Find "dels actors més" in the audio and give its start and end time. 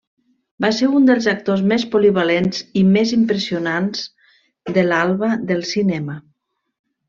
1.09-1.85